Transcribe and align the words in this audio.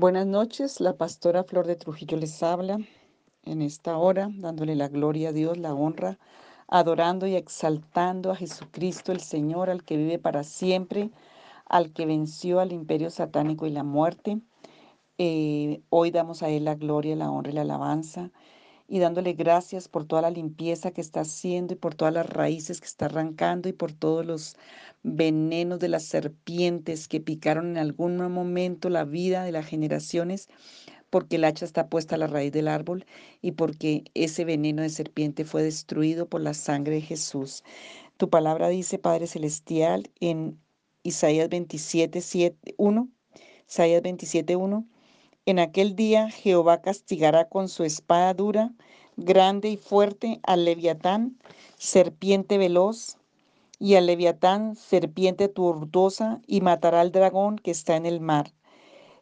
Buenas 0.00 0.26
noches, 0.26 0.80
la 0.80 0.96
pastora 0.96 1.44
Flor 1.44 1.66
de 1.66 1.76
Trujillo 1.76 2.16
les 2.16 2.42
habla 2.42 2.78
en 3.44 3.60
esta 3.60 3.98
hora, 3.98 4.30
dándole 4.32 4.74
la 4.74 4.88
gloria 4.88 5.28
a 5.28 5.32
Dios, 5.32 5.58
la 5.58 5.74
honra, 5.74 6.18
adorando 6.68 7.26
y 7.26 7.36
exaltando 7.36 8.30
a 8.30 8.34
Jesucristo 8.34 9.12
el 9.12 9.20
Señor, 9.20 9.68
al 9.68 9.84
que 9.84 9.98
vive 9.98 10.18
para 10.18 10.42
siempre, 10.42 11.10
al 11.66 11.92
que 11.92 12.06
venció 12.06 12.60
al 12.60 12.72
imperio 12.72 13.10
satánico 13.10 13.66
y 13.66 13.70
la 13.72 13.84
muerte. 13.84 14.40
Eh, 15.18 15.82
hoy 15.90 16.10
damos 16.10 16.42
a 16.42 16.48
Él 16.48 16.64
la 16.64 16.76
gloria, 16.76 17.14
la 17.14 17.30
honra 17.30 17.50
y 17.50 17.54
la 17.56 17.60
alabanza 17.60 18.30
y 18.90 18.98
dándole 18.98 19.34
gracias 19.34 19.86
por 19.86 20.04
toda 20.04 20.22
la 20.22 20.30
limpieza 20.32 20.90
que 20.90 21.00
está 21.00 21.20
haciendo 21.20 21.74
y 21.74 21.76
por 21.76 21.94
todas 21.94 22.12
las 22.12 22.28
raíces 22.28 22.80
que 22.80 22.88
está 22.88 23.06
arrancando 23.06 23.68
y 23.68 23.72
por 23.72 23.92
todos 23.92 24.26
los 24.26 24.56
venenos 25.04 25.78
de 25.78 25.88
las 25.88 26.02
serpientes 26.02 27.06
que 27.06 27.20
picaron 27.20 27.70
en 27.70 27.78
algún 27.78 28.16
momento 28.16 28.90
la 28.90 29.04
vida 29.04 29.44
de 29.44 29.52
las 29.52 29.64
generaciones, 29.64 30.48
porque 31.08 31.36
el 31.36 31.44
hacha 31.44 31.64
está 31.64 31.88
puesta 31.88 32.16
a 32.16 32.18
la 32.18 32.26
raíz 32.26 32.50
del 32.50 32.66
árbol 32.66 33.06
y 33.40 33.52
porque 33.52 34.02
ese 34.14 34.44
veneno 34.44 34.82
de 34.82 34.90
serpiente 34.90 35.44
fue 35.44 35.62
destruido 35.62 36.28
por 36.28 36.40
la 36.40 36.52
sangre 36.52 36.96
de 36.96 37.02
Jesús. 37.02 37.62
Tu 38.16 38.28
palabra 38.28 38.68
dice, 38.70 38.98
Padre 38.98 39.28
Celestial, 39.28 40.10
en 40.18 40.58
Isaías 41.04 41.48
27, 41.48 42.20
1, 42.76 43.08
Isaías 43.68 44.02
27, 44.02 44.56
1, 44.56 44.84
en 45.46 45.58
aquel 45.58 45.96
día 45.96 46.30
Jehová 46.30 46.82
castigará 46.82 47.48
con 47.48 47.68
su 47.68 47.82
espada 47.82 48.34
dura, 48.34 48.72
grande 49.20 49.70
y 49.70 49.76
fuerte 49.76 50.40
al 50.42 50.64
leviatán, 50.64 51.38
serpiente 51.78 52.58
veloz, 52.58 53.16
y 53.78 53.94
al 53.94 54.06
leviatán, 54.06 54.76
serpiente 54.76 55.48
tortuosa, 55.48 56.40
y 56.46 56.60
matará 56.60 57.00
al 57.00 57.12
dragón 57.12 57.56
que 57.56 57.70
está 57.70 57.96
en 57.96 58.06
el 58.06 58.20
mar. 58.20 58.52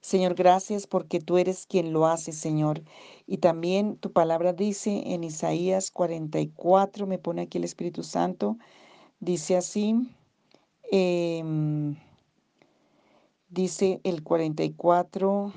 Señor, 0.00 0.34
gracias 0.34 0.86
porque 0.86 1.20
tú 1.20 1.38
eres 1.38 1.66
quien 1.66 1.92
lo 1.92 2.06
hace, 2.06 2.32
Señor. 2.32 2.82
Y 3.26 3.38
también 3.38 3.96
tu 3.96 4.12
palabra 4.12 4.52
dice 4.52 5.02
en 5.06 5.24
Isaías 5.24 5.90
44, 5.90 7.06
me 7.06 7.18
pone 7.18 7.42
aquí 7.42 7.58
el 7.58 7.64
Espíritu 7.64 8.02
Santo, 8.02 8.56
dice 9.20 9.56
así, 9.56 9.94
em, 10.90 11.96
dice 13.48 14.00
el 14.04 14.22
44 14.22 15.52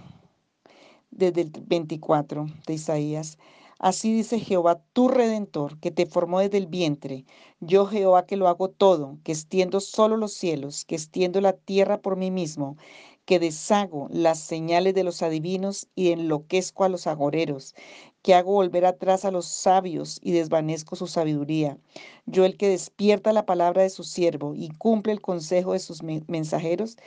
desde 1.12 1.42
el 1.42 1.52
24 1.52 2.48
de 2.66 2.74
Isaías. 2.74 3.38
Así 3.82 4.14
dice 4.14 4.40
Jehová, 4.40 4.80
tu 4.94 5.08
redentor, 5.08 5.80
que 5.80 5.90
te 5.90 6.06
formó 6.06 6.40
desde 6.40 6.60
el 6.60 6.68
vientre. 6.68 7.26
Yo 7.62 7.88
Jehová 7.88 8.28
que 8.28 8.38
lo 8.38 8.48
hago 8.48 8.70
todo, 8.70 9.18
que 9.24 9.32
extiendo 9.32 9.80
solo 9.80 10.18
los 10.18 10.34
cielos, 10.34 10.86
que 10.86 10.94
extiendo 10.94 11.42
la 11.42 11.54
tierra 11.54 12.00
por 12.00 12.16
mí 12.16 12.30
mismo, 12.30 12.78
que 13.26 13.40
deshago 13.40 14.08
las 14.12 14.40
señales 14.40 14.94
de 14.94 15.04
los 15.04 15.24
adivinos 15.24 15.88
y 15.96 16.12
enloquezco 16.12 16.84
a 16.84 16.90
los 16.90 17.08
agoreros, 17.08 17.74
que 18.22 18.36
hago 18.36 18.52
volver 18.54 18.86
atrás 18.86 19.26
a 19.26 19.32
los 19.32 19.48
sabios 19.48 20.20
y 20.22 20.32
desvanezco 20.32 20.96
su 20.96 21.08
sabiduría. 21.08 21.80
Yo 22.28 22.46
el 22.46 22.58
que 22.58 22.70
despierta 22.70 23.34
la 23.34 23.48
palabra 23.48 23.82
de 23.82 23.90
su 23.90 24.04
siervo 24.04 24.54
y 24.54 24.70
cumple 24.70 25.14
el 25.14 25.22
consejo 25.22 25.74
de 25.74 25.80
sus 25.80 26.04
mensajeros, 26.04 26.98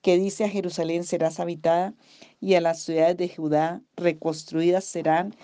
que 0.00 0.16
dice 0.16 0.44
a 0.44 0.48
Jerusalén 0.48 1.04
serás 1.04 1.40
habitada 1.40 1.92
y 2.40 2.54
a 2.54 2.62
las 2.62 2.80
ciudades 2.80 3.18
de 3.18 3.28
Judá 3.28 3.82
reconstruidas 3.96 4.86
serán 4.86 5.36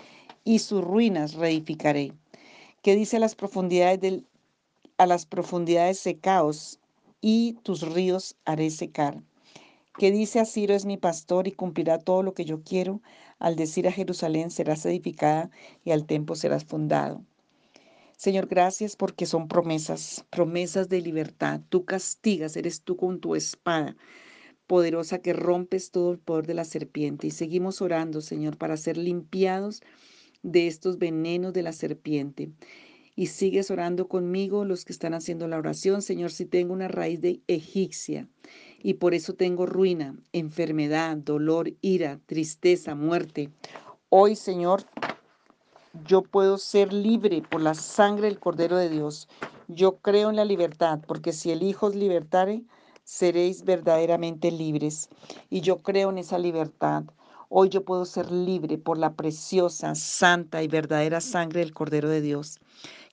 y 0.49 0.57
sus 0.57 0.83
ruinas 0.83 1.35
reedificaré. 1.35 2.11
Que 2.81 2.95
dice 2.95 3.17
a 3.17 3.19
las 3.19 3.35
profundidades 3.35 4.01
del 4.01 4.25
a 4.97 5.05
las 5.05 5.27
profundidades 5.27 5.99
secaos 5.99 6.79
y 7.21 7.53
tus 7.61 7.83
ríos 7.83 8.35
haré 8.45 8.71
secar. 8.71 9.21
Que 9.99 10.11
dice 10.11 10.39
a 10.39 10.45
Ciro 10.45 10.73
es 10.73 10.85
mi 10.85 10.97
pastor 10.97 11.47
y 11.47 11.51
cumplirá 11.51 11.99
todo 11.99 12.23
lo 12.23 12.33
que 12.33 12.45
yo 12.45 12.63
quiero. 12.63 12.99
Al 13.37 13.55
decir 13.55 13.87
a 13.87 13.91
Jerusalén 13.91 14.49
serás 14.49 14.87
edificada 14.87 15.51
y 15.85 15.91
al 15.91 16.07
templo 16.07 16.35
serás 16.35 16.65
fundado. 16.65 17.23
Señor, 18.17 18.47
gracias 18.47 18.95
porque 18.95 19.27
son 19.27 19.47
promesas, 19.47 20.25
promesas 20.31 20.89
de 20.89 20.99
libertad. 21.01 21.61
Tú 21.69 21.85
castigas, 21.85 22.57
eres 22.57 22.81
tú 22.81 22.97
con 22.97 23.19
tu 23.19 23.35
espada 23.35 23.95
poderosa 24.65 25.19
que 25.19 25.33
rompes 25.33 25.91
todo 25.91 26.11
el 26.11 26.17
poder 26.17 26.47
de 26.47 26.55
la 26.55 26.65
serpiente. 26.65 27.27
Y 27.27 27.31
seguimos 27.31 27.83
orando, 27.83 28.19
Señor, 28.19 28.57
para 28.57 28.77
ser 28.77 28.97
limpiados 28.97 29.83
de 30.43 30.67
estos 30.67 30.97
venenos 30.97 31.53
de 31.53 31.63
la 31.63 31.73
serpiente. 31.73 32.51
Y 33.15 33.27
sigues 33.27 33.69
orando 33.69 34.07
conmigo 34.07 34.63
los 34.63 34.85
que 34.85 34.93
están 34.93 35.13
haciendo 35.13 35.47
la 35.47 35.57
oración, 35.57 36.01
Señor, 36.01 36.31
si 36.31 36.45
tengo 36.45 36.73
una 36.73 36.87
raíz 36.87 37.19
de 37.21 37.41
egipcia 37.47 38.27
y 38.81 38.93
por 38.95 39.13
eso 39.13 39.33
tengo 39.33 39.65
ruina, 39.65 40.15
enfermedad, 40.31 41.17
dolor, 41.17 41.73
ira, 41.81 42.19
tristeza, 42.25 42.95
muerte. 42.95 43.49
Hoy, 44.09 44.35
Señor, 44.35 44.83
yo 46.05 46.21
puedo 46.21 46.57
ser 46.57 46.93
libre 46.93 47.41
por 47.41 47.61
la 47.61 47.73
sangre 47.73 48.27
del 48.27 48.39
Cordero 48.39 48.77
de 48.77 48.89
Dios. 48.89 49.27
Yo 49.67 49.97
creo 49.97 50.29
en 50.29 50.37
la 50.37 50.45
libertad, 50.45 50.99
porque 51.05 51.33
si 51.33 51.51
el 51.51 51.61
Hijo 51.63 51.87
os 51.87 51.95
libertare, 51.95 52.63
seréis 53.03 53.63
verdaderamente 53.65 54.51
libres. 54.51 55.09
Y 55.49 55.61
yo 55.61 55.77
creo 55.79 56.09
en 56.11 56.19
esa 56.19 56.37
libertad. 56.37 57.03
Hoy 57.51 57.69
yo 57.69 57.83
puedo 57.83 58.05
ser 58.05 58.31
libre 58.31 58.77
por 58.77 58.99
la 58.99 59.15
preciosa, 59.15 59.95
santa 59.95 60.61
y 60.61 60.67
verdadera 60.67 61.19
sangre 61.19 61.61
del 61.61 61.73
Cordero 61.73 62.07
de 62.07 62.21
Dios. 62.21 62.59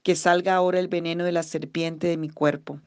Que 0.03 0.15
salga 0.15 0.55
ahora 0.55 0.79
el 0.79 0.89
veneno 0.89 1.25
de 1.25 1.33
la 1.33 1.43
serpiente 1.43 2.07
de 2.07 2.19
mi 2.19 2.29
cuerpo. 2.29 2.79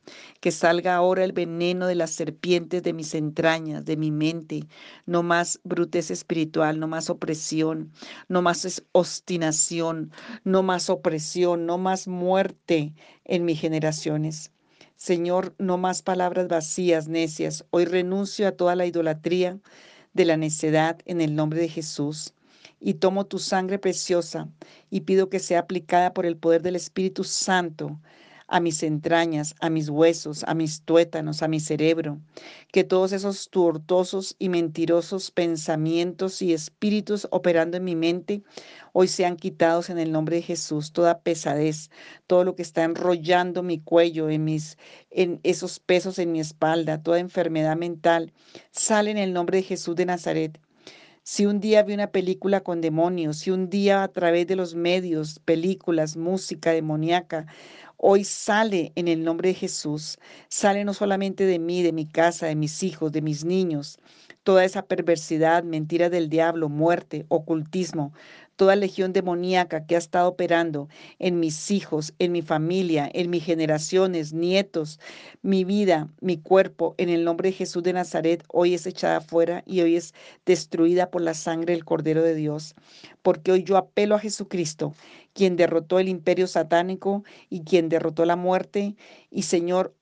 Que 0.41 0.51
salga 0.51 0.95
ahora 0.95 1.23
el 1.23 1.33
veneno 1.33 1.87
de 1.87 1.95
las 1.95 2.11
serpientes 2.11 2.83
de 2.83 2.93
mis 2.93 3.15
entrañas, 3.15 3.83
de 3.83 3.97
mi 3.97 4.11
mente. 4.11 4.67
No 5.07 5.23
más 5.23 5.59
brutez 5.63 6.11
espiritual, 6.11 6.79
no 6.79 6.87
más 6.87 7.09
opresión, 7.09 7.91
no 8.27 8.43
más 8.43 8.83
obstinación, 8.91 10.11
no 10.43 10.61
más 10.61 10.91
opresión, 10.91 11.65
no 11.65 11.79
más 11.79 12.07
muerte 12.07 12.93
en 13.25 13.43
mis 13.43 13.59
generaciones. 13.59 14.51
Señor, 14.97 15.55
no 15.57 15.79
más 15.79 16.03
palabras 16.03 16.47
vacías, 16.47 17.07
necias. 17.07 17.65
Hoy 17.71 17.85
renuncio 17.85 18.47
a 18.47 18.51
toda 18.51 18.75
la 18.75 18.85
idolatría 18.85 19.59
de 20.19 20.25
la 20.25 20.35
necedad 20.35 20.99
en 21.05 21.21
el 21.21 21.33
nombre 21.33 21.61
de 21.61 21.69
Jesús. 21.69 22.33
Y 22.81 22.95
tomo 22.95 23.25
tu 23.25 23.39
sangre 23.39 23.79
preciosa 23.79 24.49
y 24.89 25.01
pido 25.01 25.29
que 25.29 25.39
sea 25.39 25.59
aplicada 25.59 26.13
por 26.13 26.25
el 26.25 26.35
poder 26.35 26.61
del 26.61 26.75
Espíritu 26.75 27.23
Santo 27.23 28.01
a 28.49 28.59
mis 28.59 28.81
entrañas, 28.83 29.55
a 29.61 29.69
mis 29.69 29.89
huesos, 29.89 30.43
a 30.47 30.55
mis 30.55 30.81
tuétanos, 30.81 31.43
a 31.43 31.47
mi 31.47 31.59
cerebro, 31.59 32.19
que 32.71 32.83
todos 32.83 33.11
esos 33.11 33.49
tortosos 33.49 34.35
y 34.39 34.49
mentirosos 34.49 35.29
pensamientos 35.29 36.41
y 36.41 36.53
espíritus 36.53 37.27
operando 37.31 37.77
en 37.77 37.83
mi 37.83 37.95
mente 37.95 38.41
hoy 38.91 39.07
sean 39.07 39.37
quitados 39.37 39.91
en 39.91 39.99
el 39.99 40.11
nombre 40.11 40.37
de 40.37 40.41
Jesús, 40.41 40.91
toda 40.91 41.19
pesadez, 41.19 41.91
todo 42.25 42.43
lo 42.43 42.55
que 42.55 42.63
está 42.63 42.83
enrollando 42.83 43.61
mi 43.61 43.79
cuello, 43.79 44.29
en 44.29 44.43
mis 44.43 44.77
en 45.11 45.39
esos 45.43 45.79
pesos 45.79 46.17
en 46.19 46.31
mi 46.31 46.39
espalda, 46.39 47.01
toda 47.01 47.19
enfermedad 47.19 47.77
mental, 47.77 48.33
sale 48.71 49.11
en 49.11 49.17
el 49.17 49.31
nombre 49.31 49.57
de 49.57 49.63
Jesús 49.63 49.95
de 49.95 50.05
Nazaret. 50.05 50.59
Si 51.23 51.45
un 51.45 51.59
día 51.59 51.83
vi 51.83 51.93
una 51.93 52.11
película 52.11 52.61
con 52.61 52.81
demonios, 52.81 53.37
si 53.37 53.51
un 53.51 53.69
día 53.69 54.01
a 54.01 54.07
través 54.07 54.47
de 54.47 54.55
los 54.55 54.73
medios, 54.73 55.37
películas, 55.37 56.17
música 56.17 56.71
demoníaca, 56.71 57.45
hoy 57.99 58.23
sale 58.23 58.93
en 58.95 59.07
el 59.09 59.23
nombre 59.23 59.49
de 59.49 59.55
Jesús, 59.55 60.19
sale 60.47 60.85
no 60.85 60.93
solamente 60.93 61.45
de 61.45 61.59
mí, 61.59 61.83
de 61.83 61.91
mi 61.91 62.07
casa, 62.07 62.47
de 62.47 62.55
mis 62.55 62.81
hijos, 62.81 63.11
de 63.11 63.21
mis 63.21 63.43
niños, 63.43 63.99
toda 64.43 64.63
esa 64.63 64.83
perversidad, 64.83 65.63
mentira 65.63 66.09
del 66.09 66.29
diablo, 66.29 66.69
muerte, 66.69 67.25
ocultismo, 67.27 68.13
toda 68.59 68.75
legión 68.75 69.13
demoníaca 69.13 69.85
que 69.85 69.95
ha 69.95 69.97
estado 69.97 70.27
operando 70.27 70.89
en 71.17 71.39
mis 71.39 71.71
hijos, 71.71 72.13
en 72.19 72.33
mi 72.33 72.41
familia, 72.41 73.09
en 73.13 73.29
mis 73.29 73.45
generaciones, 73.45 74.33
nietos, 74.33 74.99
mi 75.41 75.63
vida, 75.63 76.09
mi 76.19 76.41
cuerpo, 76.41 76.93
en 76.97 77.07
el 77.07 77.23
nombre 77.23 77.51
de 77.51 77.55
Jesús 77.55 77.83
de 77.83 77.93
Nazaret, 77.93 78.43
hoy 78.49 78.73
es 78.73 78.85
echada 78.85 79.21
fuera 79.21 79.63
y 79.65 79.79
hoy 79.79 79.95
es 79.95 80.13
destruida 80.45 81.09
por 81.09 81.21
la 81.21 81.35
sangre 81.35 81.73
del 81.73 81.85
Cordero 81.85 82.21
de 82.21 82.35
Dios. 82.35 82.75
Porque 83.21 83.53
hoy 83.53 83.63
yo 83.63 83.77
apelo 83.77 84.15
a 84.15 84.19
Jesucristo, 84.19 84.93
quien 85.31 85.55
derrotó 85.55 85.97
el 85.97 86.09
imperio 86.09 86.45
satánico 86.45 87.23
y 87.49 87.63
quien 87.63 87.87
derrotó 87.87 88.25
la 88.25 88.35
muerte. 88.35 88.97
Y 89.31 89.43
Señor, 89.43 89.95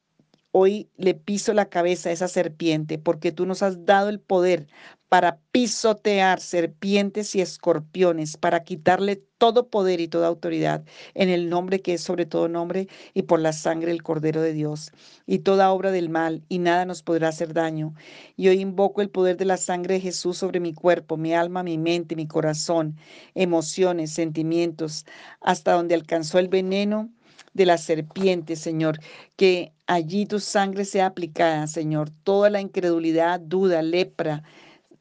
Hoy 0.59 0.89
le 0.97 1.13
piso 1.13 1.53
la 1.53 1.69
cabeza 1.69 2.09
a 2.09 2.13
esa 2.13 2.27
serpiente 2.27 2.97
porque 2.97 3.31
tú 3.31 3.45
nos 3.45 3.61
has 3.61 3.85
dado 3.85 4.09
el 4.09 4.19
poder 4.19 4.67
para 5.09 5.39
pisotear 5.51 6.39
serpientes 6.41 7.33
y 7.35 7.41
escorpiones, 7.41 8.37
para 8.37 8.63
quitarle 8.63 9.23
todo 9.37 9.69
poder 9.69 10.01
y 10.01 10.07
toda 10.07 10.27
autoridad 10.27 10.83
en 11.13 11.29
el 11.29 11.49
nombre 11.49 11.81
que 11.81 11.93
es 11.93 12.01
sobre 12.01 12.25
todo 12.25 12.49
nombre 12.49 12.87
y 13.13 13.23
por 13.23 13.39
la 13.39 13.53
sangre 13.53 13.91
del 13.91 14.03
Cordero 14.03 14.41
de 14.41 14.53
Dios 14.53 14.91
y 15.25 15.39
toda 15.39 15.71
obra 15.71 15.91
del 15.91 16.09
mal 16.09 16.43
y 16.49 16.59
nada 16.59 16.85
nos 16.85 17.03
podrá 17.03 17.29
hacer 17.29 17.53
daño. 17.53 17.93
Y 18.35 18.49
hoy 18.49 18.59
invoco 18.59 19.01
el 19.01 19.09
poder 19.09 19.37
de 19.37 19.45
la 19.45 19.57
sangre 19.57 19.95
de 19.95 20.01
Jesús 20.01 20.37
sobre 20.37 20.59
mi 20.59 20.73
cuerpo, 20.73 21.17
mi 21.17 21.33
alma, 21.33 21.63
mi 21.63 21.77
mente, 21.77 22.15
mi 22.15 22.27
corazón, 22.27 22.97
emociones, 23.35 24.11
sentimientos, 24.11 25.05
hasta 25.39 25.73
donde 25.73 25.95
alcanzó 25.95 26.39
el 26.39 26.49
veneno 26.49 27.09
de 27.53 27.65
la 27.65 27.77
serpiente, 27.77 28.55
Señor, 28.55 28.99
que 29.35 29.73
allí 29.87 30.25
tu 30.25 30.39
sangre 30.39 30.85
sea 30.85 31.07
aplicada, 31.07 31.67
Señor. 31.67 32.09
Toda 32.23 32.49
la 32.49 32.61
incredulidad, 32.61 33.39
duda, 33.39 33.81
lepra, 33.81 34.43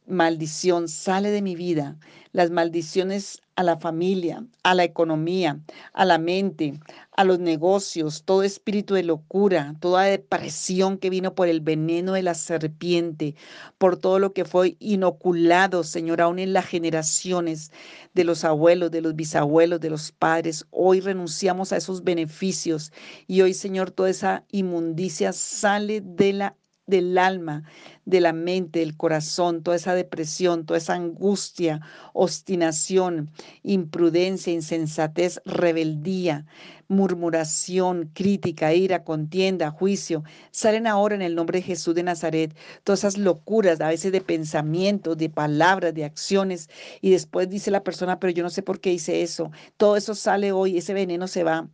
maldición 0.06 0.88
sale 0.88 1.30
de 1.30 1.42
mi 1.42 1.56
vida, 1.56 1.96
las 2.32 2.50
maldiciones 2.50 3.40
a 3.56 3.62
la 3.62 3.78
familia, 3.78 4.44
a 4.62 4.74
la 4.74 4.84
economía, 4.84 5.58
a 5.94 6.04
la 6.04 6.18
mente, 6.18 6.78
a 7.12 7.24
los 7.24 7.38
negocios, 7.38 8.24
todo 8.24 8.42
espíritu 8.42 8.94
de 8.94 9.02
locura, 9.02 9.74
toda 9.80 10.02
depresión 10.02 10.98
que 10.98 11.08
vino 11.08 11.34
por 11.34 11.48
el 11.48 11.60
veneno 11.60 12.12
de 12.12 12.22
la 12.22 12.34
serpiente, 12.34 13.34
por 13.78 13.96
todo 13.96 14.18
lo 14.18 14.32
que 14.34 14.44
fue 14.44 14.76
inoculado, 14.78 15.82
Señor, 15.82 16.20
aún 16.20 16.38
en 16.38 16.52
las 16.52 16.66
generaciones 16.66 17.72
de 18.14 18.24
los 18.24 18.44
abuelos, 18.44 18.90
de 18.90 19.00
los 19.00 19.16
bisabuelos, 19.16 19.80
de 19.80 19.90
los 19.90 20.12
padres. 20.12 20.66
Hoy 20.70 21.00
renunciamos 21.00 21.72
a 21.72 21.78
esos 21.78 22.04
beneficios 22.04 22.92
y 23.26 23.40
hoy, 23.40 23.54
Señor, 23.54 23.90
toda 23.90 24.10
esa 24.10 24.44
inmundicia 24.50 25.32
sale 25.32 26.02
de 26.02 26.32
la 26.34 26.56
del 26.86 27.18
alma, 27.18 27.64
de 28.04 28.20
la 28.20 28.32
mente, 28.32 28.78
del 28.80 28.96
corazón, 28.96 29.62
toda 29.62 29.76
esa 29.76 29.94
depresión, 29.94 30.64
toda 30.64 30.78
esa 30.78 30.94
angustia, 30.94 31.80
obstinación, 32.12 33.30
imprudencia, 33.62 34.52
insensatez, 34.52 35.40
rebeldía, 35.44 36.46
murmuración, 36.88 38.10
crítica, 38.14 38.72
ira, 38.72 39.02
contienda, 39.04 39.70
juicio, 39.70 40.22
salen 40.52 40.86
ahora 40.86 41.16
en 41.16 41.22
el 41.22 41.34
nombre 41.34 41.58
de 41.58 41.62
Jesús 41.62 41.94
de 41.94 42.04
Nazaret. 42.04 42.56
Todas 42.84 43.00
esas 43.00 43.18
locuras, 43.18 43.80
a 43.80 43.88
veces 43.88 44.12
de 44.12 44.20
pensamientos, 44.20 45.18
de 45.18 45.28
palabras, 45.28 45.94
de 45.94 46.04
acciones, 46.04 46.70
y 47.00 47.10
después 47.10 47.48
dice 47.50 47.70
la 47.70 47.82
persona, 47.82 48.20
pero 48.20 48.32
yo 48.32 48.42
no 48.42 48.50
sé 48.50 48.62
por 48.62 48.80
qué 48.80 48.92
hice 48.92 49.22
eso. 49.22 49.50
Todo 49.76 49.96
eso 49.96 50.14
sale 50.14 50.52
hoy, 50.52 50.78
ese 50.78 50.94
veneno 50.94 51.26
se 51.26 51.42
va 51.42 51.68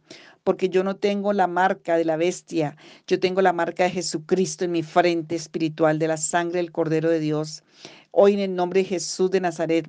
porque 0.44 0.68
yo 0.68 0.84
no 0.84 0.96
tengo 0.96 1.32
la 1.32 1.46
marca 1.46 1.96
de 1.96 2.04
la 2.04 2.16
bestia, 2.16 2.76
yo 3.06 3.20
tengo 3.20 3.42
la 3.42 3.52
marca 3.52 3.84
de 3.84 3.90
Jesucristo 3.90 4.64
en 4.64 4.72
mi 4.72 4.82
frente 4.82 5.34
espiritual, 5.34 5.98
de 5.98 6.08
la 6.08 6.16
sangre 6.16 6.58
del 6.58 6.72
Cordero 6.72 7.08
de 7.08 7.20
Dios. 7.20 7.62
Hoy 8.10 8.34
en 8.34 8.40
el 8.40 8.54
nombre 8.54 8.80
de 8.80 8.88
Jesús 8.88 9.30
de 9.30 9.40
Nazaret, 9.40 9.88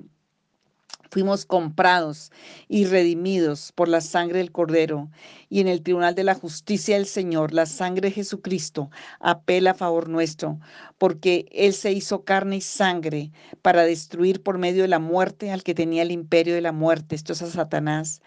Fuimos 1.14 1.46
comprados 1.46 2.32
y 2.66 2.86
redimidos 2.86 3.70
por 3.70 3.86
la 3.86 4.00
sangre 4.00 4.38
del 4.38 4.50
Cordero. 4.50 5.12
Y 5.48 5.60
en 5.60 5.68
el 5.68 5.80
tribunal 5.80 6.16
de 6.16 6.24
la 6.24 6.34
justicia 6.34 6.96
del 6.96 7.06
Señor, 7.06 7.54
la 7.54 7.66
sangre 7.66 8.08
de 8.08 8.16
Jesucristo 8.16 8.90
apela 9.20 9.70
a 9.70 9.74
favor 9.74 10.08
nuestro, 10.08 10.58
porque 10.98 11.46
Él 11.52 11.72
se 11.72 11.92
hizo 11.92 12.24
carne 12.24 12.56
y 12.56 12.60
sangre 12.62 13.30
para 13.62 13.84
destruir 13.84 14.42
por 14.42 14.58
medio 14.58 14.82
de 14.82 14.88
la 14.88 14.98
muerte 14.98 15.52
al 15.52 15.62
que 15.62 15.72
tenía 15.72 16.02
el 16.02 16.10
imperio 16.10 16.52
de 16.56 16.62
la 16.62 16.72
muerte, 16.72 17.14
esto 17.14 17.32
es 17.32 17.42
a 17.42 17.46
Satanás. 17.48 18.20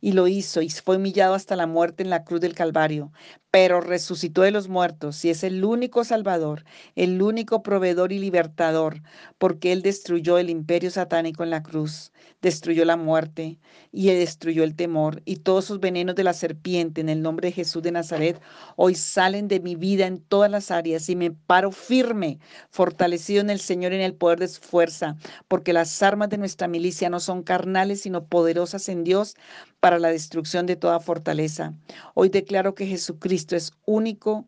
Y 0.00 0.10
lo 0.10 0.26
hizo 0.26 0.62
y 0.62 0.68
fue 0.68 0.96
humillado 0.96 1.34
hasta 1.34 1.54
la 1.54 1.68
muerte 1.68 2.02
en 2.02 2.10
la 2.10 2.24
cruz 2.24 2.40
del 2.40 2.56
Calvario, 2.56 3.12
pero 3.52 3.80
resucitó 3.80 4.42
de 4.42 4.50
los 4.50 4.68
muertos 4.68 5.24
y 5.24 5.30
es 5.30 5.44
el 5.44 5.64
único 5.64 6.02
Salvador, 6.02 6.64
el 6.96 7.22
único 7.22 7.62
proveedor 7.62 8.10
y 8.10 8.18
libertador, 8.18 9.00
porque 9.38 9.70
Él 9.70 9.82
destruyó 9.82 10.38
el 10.38 10.50
imperio 10.50 10.90
satánico 10.90 11.44
en 11.44 11.50
la 11.50 11.62
cruz, 11.62 12.12
destruyó 12.40 12.84
la 12.84 12.96
muerte 12.96 13.58
y 13.92 14.06
destruyó 14.06 14.64
el 14.64 14.74
temor 14.74 15.22
y 15.24 15.36
todos 15.36 15.64
sus 15.66 15.80
venenos 15.80 16.14
de 16.14 16.24
la 16.24 16.32
serpiente 16.32 17.00
en 17.00 17.08
el 17.08 17.22
nombre 17.22 17.48
de 17.48 17.52
Jesús 17.52 17.82
de 17.82 17.92
Nazaret 17.92 18.40
hoy 18.76 18.94
salen 18.94 19.48
de 19.48 19.60
mi 19.60 19.76
vida 19.76 20.06
en 20.06 20.18
todas 20.18 20.50
las 20.50 20.70
áreas 20.70 21.08
y 21.08 21.16
me 21.16 21.30
paro 21.30 21.70
firme, 21.70 22.38
fortalecido 22.70 23.40
en 23.40 23.50
el 23.50 23.60
Señor 23.60 23.92
en 23.92 24.00
el 24.00 24.14
poder 24.14 24.38
de 24.38 24.48
su 24.48 24.60
fuerza, 24.60 25.16
porque 25.48 25.72
las 25.72 26.02
armas 26.02 26.28
de 26.30 26.38
nuestra 26.38 26.68
milicia 26.68 27.10
no 27.10 27.20
son 27.20 27.42
carnales, 27.42 28.02
sino 28.02 28.24
poderosas 28.24 28.88
en 28.88 29.04
Dios 29.04 29.36
para 29.80 29.98
la 29.98 30.08
destrucción 30.08 30.66
de 30.66 30.76
toda 30.76 31.00
fortaleza. 31.00 31.74
Hoy 32.14 32.28
declaro 32.28 32.74
que 32.74 32.86
Jesucristo 32.86 33.56
es 33.56 33.72
único 33.84 34.46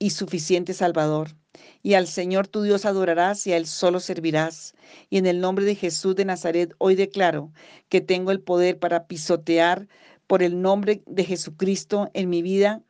y 0.00 0.10
suficiente 0.10 0.74
Salvador. 0.74 1.36
Y 1.82 1.94
al 1.94 2.08
Señor 2.08 2.48
tu 2.48 2.62
Dios 2.62 2.84
adorarás 2.84 3.46
y 3.46 3.52
a 3.52 3.56
Él 3.56 3.66
solo 3.66 4.00
servirás. 4.00 4.74
Y 5.10 5.18
en 5.18 5.26
el 5.26 5.40
nombre 5.40 5.64
de 5.64 5.76
Jesús 5.76 6.16
de 6.16 6.24
Nazaret 6.24 6.74
hoy 6.78 6.96
declaro 6.96 7.52
que 7.88 8.00
tengo 8.00 8.32
el 8.32 8.40
poder 8.40 8.80
para 8.80 9.06
pisotear 9.06 9.86
por 10.26 10.42
el 10.42 10.60
nombre 10.60 11.02
de 11.06 11.24
Jesucristo 11.24 12.10
en 12.14 12.30
mi 12.30 12.42
vida 12.42 12.82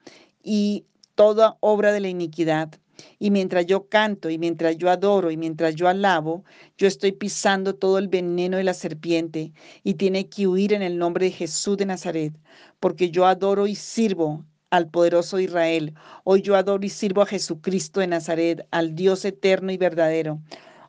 y 0.42 0.86
toda 1.16 1.58
obra 1.60 1.92
de 1.92 2.00
la 2.00 2.08
iniquidad. 2.08 2.70
Y 3.18 3.30
mientras 3.30 3.66
yo 3.66 3.88
canto 3.88 4.30
y 4.30 4.38
mientras 4.38 4.76
yo 4.76 4.90
adoro 4.90 5.30
y 5.30 5.36
mientras 5.36 5.74
yo 5.74 5.88
alabo, 5.88 6.44
yo 6.78 6.86
estoy 6.86 7.12
pisando 7.12 7.74
todo 7.74 7.98
el 7.98 8.08
veneno 8.08 8.56
de 8.56 8.64
la 8.64 8.74
serpiente 8.74 9.52
y 9.82 9.94
tiene 9.94 10.28
que 10.28 10.46
huir 10.46 10.72
en 10.74 10.82
el 10.82 10.98
nombre 10.98 11.26
de 11.26 11.32
Jesús 11.32 11.76
de 11.76 11.86
Nazaret, 11.86 12.34
porque 12.78 13.10
yo 13.10 13.26
adoro 13.26 13.66
y 13.66 13.74
sirvo 13.74 14.44
al 14.70 14.88
poderoso 14.88 15.40
Israel. 15.40 15.94
Hoy 16.24 16.42
yo 16.42 16.54
adoro 16.56 16.84
y 16.84 16.88
sirvo 16.88 17.22
a 17.22 17.26
Jesucristo 17.26 18.00
de 18.00 18.06
Nazaret, 18.06 18.66
al 18.70 18.94
Dios 18.94 19.24
eterno 19.24 19.72
y 19.72 19.76
verdadero. 19.76 20.40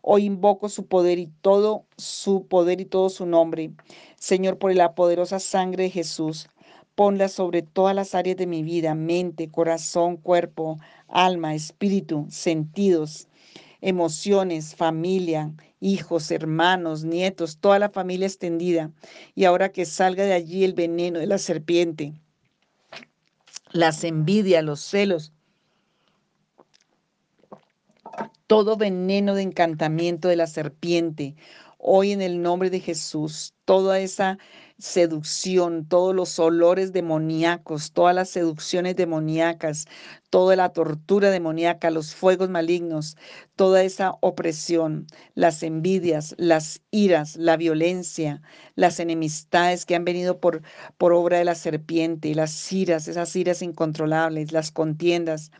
Hoy 0.04 0.26
invoco 0.26 0.70
su 0.70 0.86
poder 0.88 1.20
y 1.20 1.28
todo 1.42 1.86
su 1.98 2.48
poder 2.48 2.82
y 2.82 2.86
todo 2.86 3.10
su 3.10 3.26
nombre. 3.26 3.72
Señor, 4.18 4.58
por 4.58 4.74
la 4.76 4.94
poderosa 4.96 5.40
sangre 5.40 5.86
de 5.86 5.90
Jesús, 5.90 6.48
ponla 6.96 7.28
sobre 7.28 7.62
todas 7.64 7.96
las 7.96 8.16
áreas 8.16 8.38
de 8.38 8.48
mi 8.48 8.64
vida, 8.64 8.94
mente, 8.96 9.50
corazón, 9.50 10.18
cuerpo, 10.18 10.80
alma, 11.08 11.56
espíritu, 11.56 12.28
sentidos, 12.30 13.28
emociones, 13.82 14.76
familia, 14.76 15.52
hijos, 15.80 16.30
hermanos, 16.32 17.04
nietos, 17.04 17.58
toda 17.58 17.80
la 17.80 17.90
familia 17.90 18.28
extendida. 18.28 18.92
Y 19.36 19.46
ahora 19.46 19.72
que 19.72 19.86
salga 19.86 20.24
de 20.26 20.34
allí 20.34 20.64
el 20.64 20.74
veneno 20.74 21.20
de 21.20 21.28
la 21.28 21.38
serpiente, 21.40 22.14
las 23.74 24.04
envidias, 24.04 24.64
los 24.64 24.82
celos, 24.82 25.34
todo 28.48 28.76
veneno 28.78 29.34
de 29.36 29.44
encantamiento 29.44 30.28
de 30.28 30.36
la 30.36 30.48
serpiente, 30.48 31.36
hoy 31.78 32.12
en 32.12 32.22
el 32.22 32.42
nombre 32.42 32.70
de 32.70 32.80
Jesús, 32.80 33.54
toda 33.66 34.00
esa 34.00 34.38
seducción, 34.82 35.88
todos 35.88 36.16
los 36.16 36.40
olores 36.40 36.92
demoníacos, 36.92 37.92
todas 37.94 38.16
las 38.16 38.30
seducciones 38.30 38.96
demoníacas, 38.96 39.86
toda 40.30 40.56
la 40.56 40.70
tortura 40.70 41.30
demoníaca, 41.30 41.92
los 41.92 42.16
fuegos 42.16 42.50
malignos, 42.50 43.16
toda 43.56 43.84
esa 43.84 44.14
opresión, 44.22 45.08
las 45.36 45.62
envidias, 45.64 46.36
las 46.38 46.82
iras, 46.90 47.36
la 47.36 47.58
violencia, 47.58 48.42
las 48.76 49.00
enemistades 49.00 49.86
que 49.86 49.96
han 49.96 50.06
venido 50.06 50.40
por, 50.40 50.64
por 50.98 51.14
obra 51.14 51.38
de 51.38 51.46
la 51.46 51.56
serpiente, 51.56 52.34
las 52.36 52.72
iras, 52.74 53.08
esas 53.08 53.36
iras 53.36 53.62
incontrolables, 53.62 54.52
las 54.52 54.72
contiendas. 54.72 55.52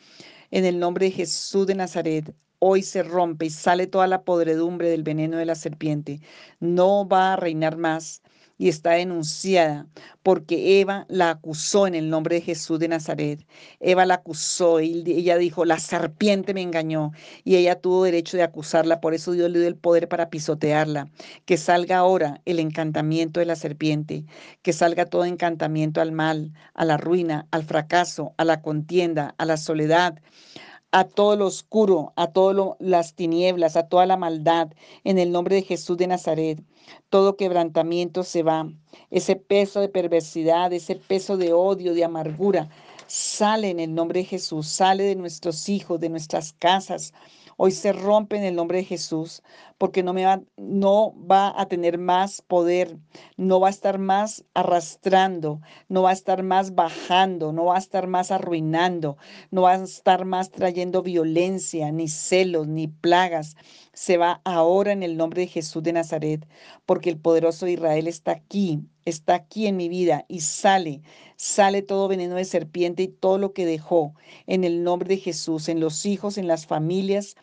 En 0.50 0.64
el 0.64 0.78
nombre 0.80 1.06
de 1.06 1.12
Jesús 1.12 1.66
de 1.66 1.76
Nazaret, 1.76 2.34
hoy 2.58 2.82
se 2.82 3.02
rompe 3.02 3.46
y 3.46 3.50
sale 3.50 3.86
toda 3.86 4.06
la 4.06 4.22
podredumbre 4.22 4.88
del 4.90 5.02
veneno 5.02 5.36
de 5.36 5.46
la 5.46 5.54
serpiente. 5.54 6.20
No 6.60 7.08
va 7.08 7.34
a 7.34 7.36
reinar 7.36 7.76
más 7.76 8.22
y 8.62 8.68
está 8.68 8.92
denunciada 8.92 9.88
porque 10.22 10.80
Eva 10.80 11.04
la 11.08 11.30
acusó 11.30 11.88
en 11.88 11.96
el 11.96 12.08
nombre 12.08 12.36
de 12.36 12.42
Jesús 12.42 12.78
de 12.78 12.86
Nazaret. 12.86 13.44
Eva 13.80 14.06
la 14.06 14.14
acusó 14.14 14.78
y 14.78 15.02
ella 15.04 15.36
dijo, 15.36 15.64
la 15.64 15.80
serpiente 15.80 16.54
me 16.54 16.62
engañó 16.62 17.10
y 17.42 17.56
ella 17.56 17.80
tuvo 17.80 18.04
derecho 18.04 18.36
de 18.36 18.44
acusarla, 18.44 19.00
por 19.00 19.14
eso 19.14 19.32
Dios 19.32 19.50
le 19.50 19.58
dio 19.58 19.66
el 19.66 19.74
poder 19.74 20.06
para 20.06 20.30
pisotearla. 20.30 21.08
Que 21.44 21.56
salga 21.56 21.98
ahora 21.98 22.40
el 22.44 22.60
encantamiento 22.60 23.40
de 23.40 23.46
la 23.46 23.56
serpiente, 23.56 24.26
que 24.62 24.72
salga 24.72 25.06
todo 25.06 25.24
encantamiento 25.24 26.00
al 26.00 26.12
mal, 26.12 26.52
a 26.74 26.84
la 26.84 26.98
ruina, 26.98 27.48
al 27.50 27.64
fracaso, 27.64 28.32
a 28.36 28.44
la 28.44 28.62
contienda, 28.62 29.34
a 29.38 29.44
la 29.44 29.56
soledad 29.56 30.22
a 30.92 31.04
todo 31.04 31.36
lo 31.36 31.46
oscuro, 31.46 32.12
a 32.16 32.28
todas 32.28 32.76
las 32.78 33.14
tinieblas, 33.14 33.76
a 33.76 33.88
toda 33.88 34.06
la 34.06 34.16
maldad, 34.18 34.68
en 35.04 35.18
el 35.18 35.32
nombre 35.32 35.56
de 35.56 35.62
Jesús 35.62 35.96
de 35.96 36.06
Nazaret. 36.06 36.62
Todo 37.08 37.36
quebrantamiento 37.36 38.22
se 38.22 38.42
va. 38.42 38.70
Ese 39.10 39.36
peso 39.36 39.80
de 39.80 39.88
perversidad, 39.88 40.72
ese 40.72 40.96
peso 40.96 41.36
de 41.36 41.52
odio, 41.54 41.94
de 41.94 42.04
amargura, 42.04 42.68
sale 43.06 43.70
en 43.70 43.80
el 43.80 43.94
nombre 43.94 44.20
de 44.20 44.26
Jesús, 44.26 44.68
sale 44.68 45.04
de 45.04 45.16
nuestros 45.16 45.68
hijos, 45.68 45.98
de 45.98 46.10
nuestras 46.10 46.52
casas, 46.52 47.12
Hoy 47.64 47.70
se 47.70 47.92
rompe 47.92 48.36
en 48.36 48.42
el 48.42 48.56
nombre 48.56 48.78
de 48.78 48.84
Jesús, 48.84 49.40
porque 49.78 50.02
no, 50.02 50.12
me 50.12 50.24
va, 50.24 50.42
no 50.56 51.14
va 51.30 51.54
a 51.56 51.66
tener 51.66 51.96
más 51.96 52.42
poder, 52.42 52.98
no 53.36 53.60
va 53.60 53.68
a 53.68 53.70
estar 53.70 54.00
más 54.00 54.44
arrastrando, 54.52 55.60
no 55.88 56.02
va 56.02 56.10
a 56.10 56.12
estar 56.12 56.42
más 56.42 56.74
bajando, 56.74 57.52
no 57.52 57.66
va 57.66 57.76
a 57.76 57.78
estar 57.78 58.08
más 58.08 58.32
arruinando, 58.32 59.16
no 59.52 59.62
va 59.62 59.74
a 59.74 59.84
estar 59.84 60.24
más 60.24 60.50
trayendo 60.50 61.04
violencia, 61.04 61.92
ni 61.92 62.08
celos, 62.08 62.66
ni 62.66 62.88
plagas. 62.88 63.54
Se 63.92 64.16
va 64.16 64.40
ahora 64.44 64.90
en 64.90 65.04
el 65.04 65.16
nombre 65.16 65.42
de 65.42 65.46
Jesús 65.46 65.84
de 65.84 65.92
Nazaret, 65.92 66.48
porque 66.84 67.10
el 67.10 67.20
poderoso 67.20 67.68
Israel 67.68 68.08
está 68.08 68.32
aquí, 68.32 68.80
está 69.04 69.34
aquí 69.34 69.66
en 69.66 69.76
mi 69.76 69.88
vida 69.88 70.24
y 70.28 70.40
sale, 70.40 71.02
sale 71.36 71.82
todo 71.82 72.08
veneno 72.08 72.36
de 72.36 72.44
serpiente 72.44 73.04
y 73.04 73.08
todo 73.08 73.38
lo 73.38 73.52
que 73.52 73.66
dejó 73.66 74.14
en 74.46 74.64
el 74.64 74.84
nombre 74.84 75.08
de 75.08 75.20
Jesús, 75.20 75.68
en 75.68 75.80
los 75.80 76.06
hijos, 76.06 76.38
en 76.38 76.46
las 76.46 76.66
familias, 76.66 77.36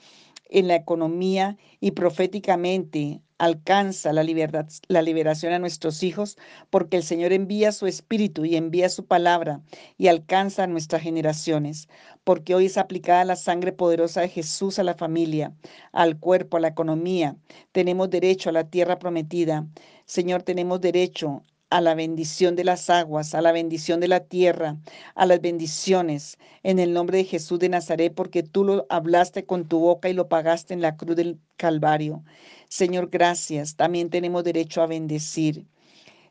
en 0.50 0.68
la 0.68 0.76
economía 0.76 1.58
y 1.80 1.92
proféticamente 1.92 3.22
alcanza 3.40 4.12
la, 4.12 4.22
libertad, 4.24 4.68
la 4.90 5.02
liberación 5.02 5.54
a 5.54 5.60
nuestros 5.60 6.04
hijos, 6.04 6.38
porque 6.70 6.98
el 6.98 7.04
Señor 7.04 7.32
envía 7.32 7.72
su 7.72 7.88
espíritu 7.88 8.44
y 8.46 8.56
envía 8.56 8.90
su 8.90 9.06
palabra 9.06 9.62
y 9.98 10.08
alcanza 10.08 10.64
a 10.64 10.68
nuestras 10.68 11.02
generaciones, 11.02 11.88
porque 12.26 12.54
hoy 12.54 12.66
es 12.66 12.78
aplicada 12.78 13.24
la 13.24 13.38
sangre 13.38 13.72
poderosa 13.72 14.22
de 14.22 14.30
Jesús 14.30 14.78
a 14.78 14.84
la 14.84 14.94
familia, 14.94 15.54
al 15.94 16.20
cuerpo, 16.20 16.58
a 16.58 16.60
la 16.60 16.68
economía. 16.68 17.38
Tenemos 17.72 18.10
derecho 18.10 18.50
a 18.50 18.54
la 18.54 18.70
tierra 18.70 19.00
prometida. 19.00 19.66
Señor, 20.10 20.42
tenemos 20.42 20.82
derecho 20.82 21.44
a 21.70 21.82
la 21.82 21.94
bendición 21.94 22.56
de 22.56 22.64
las 22.64 22.90
aguas, 22.90 23.36
a 23.36 23.44
la 23.44 23.52
bendición 23.52 24.00
de 24.00 24.08
la 24.08 24.22
tierra, 24.22 24.76
a 25.14 25.28
las 25.28 25.40
bendiciones 25.40 26.40
en 26.64 26.80
el 26.80 26.94
nombre 26.94 27.20
de 27.20 27.26
Jesús 27.26 27.60
de 27.60 27.70
Nazaret, 27.70 28.12
porque 28.16 28.42
tú 28.42 28.64
lo 28.64 28.88
hablaste 28.90 29.46
con 29.46 29.68
tu 29.68 29.78
boca 29.78 30.10
y 30.10 30.14
lo 30.14 30.28
pagaste 30.28 30.74
en 30.74 30.82
la 30.82 30.98
cruz 30.98 31.16
del 31.16 31.38
Calvario. 31.58 32.24
Señor, 32.70 33.12
gracias. 33.12 33.76
También 33.76 34.10
tenemos 34.10 34.44
derecho 34.44 34.82
a 34.82 34.88
bendecir. 34.88 35.68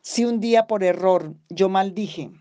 Si 0.02 0.24
un 0.24 0.40
día 0.40 0.66
por 0.66 0.82
error 0.82 1.36
yo 1.48 1.68
maldije, 1.68 2.32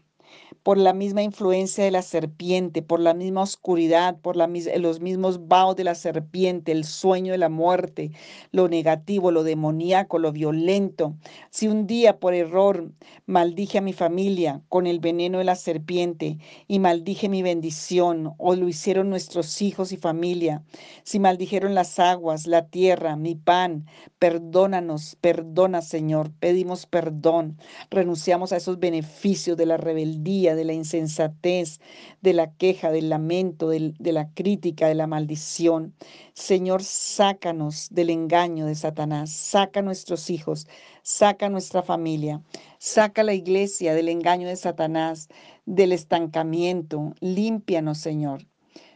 por 0.63 0.77
la 0.77 0.93
misma 0.93 1.23
influencia 1.23 1.83
de 1.83 1.91
la 1.91 2.01
serpiente, 2.01 2.81
por 2.81 2.99
la 2.99 3.13
misma 3.13 3.41
oscuridad, 3.41 4.19
por 4.19 4.35
la, 4.35 4.49
los 4.77 4.99
mismos 4.99 5.47
vaos 5.47 5.75
de 5.75 5.83
la 5.83 5.95
serpiente, 5.95 6.71
el 6.71 6.83
sueño 6.83 7.31
de 7.31 7.37
la 7.37 7.49
muerte, 7.49 8.11
lo 8.51 8.67
negativo, 8.67 9.31
lo 9.31 9.43
demoníaco, 9.43 10.19
lo 10.19 10.31
violento. 10.31 11.15
Si 11.49 11.67
un 11.67 11.87
día 11.87 12.19
por 12.19 12.33
error 12.33 12.91
maldije 13.25 13.77
a 13.77 13.81
mi 13.81 13.93
familia 13.93 14.61
con 14.69 14.87
el 14.87 14.99
veneno 14.99 15.37
de 15.39 15.43
la 15.43 15.55
serpiente 15.55 16.37
y 16.67 16.79
maldije 16.79 17.29
mi 17.29 17.41
bendición, 17.41 18.33
o 18.37 18.55
lo 18.55 18.67
hicieron 18.67 19.09
nuestros 19.09 19.61
hijos 19.61 19.91
y 19.91 19.97
familia, 19.97 20.63
si 21.03 21.19
maldijeron 21.19 21.75
las 21.75 21.99
aguas, 21.99 22.47
la 22.47 22.67
tierra, 22.67 23.15
mi 23.15 23.35
pan, 23.35 23.85
perdónanos, 24.19 25.17
perdona 25.21 25.81
Señor, 25.81 26.31
pedimos 26.39 26.85
perdón, 26.85 27.57
renunciamos 27.89 28.51
a 28.51 28.57
esos 28.57 28.79
beneficios 28.79 29.57
de 29.57 29.65
la 29.65 29.77
rebeldía, 29.77 30.36
de 30.37 30.63
la 30.65 30.73
insensatez, 30.73 31.79
de 32.21 32.33
la 32.33 32.51
queja, 32.53 32.91
del 32.91 33.09
lamento, 33.09 33.69
de 33.69 34.11
la 34.13 34.29
crítica, 34.33 34.87
de 34.87 34.95
la 34.95 35.07
maldición. 35.07 35.93
Señor, 36.33 36.83
sácanos 36.83 37.87
del 37.89 38.11
engaño 38.11 38.65
de 38.67 38.75
Satanás, 38.75 39.31
saca 39.31 39.79
a 39.79 39.83
nuestros 39.83 40.29
hijos, 40.29 40.67
saca 41.01 41.47
a 41.47 41.49
nuestra 41.49 41.81
familia, 41.81 42.41
saca 42.77 43.21
a 43.21 43.25
la 43.25 43.33
iglesia 43.33 43.93
del 43.95 44.09
engaño 44.09 44.47
de 44.47 44.55
Satanás, 44.55 45.27
del 45.65 45.91
estancamiento, 45.91 47.13
límpianos, 47.19 47.97
Señor. 47.97 48.45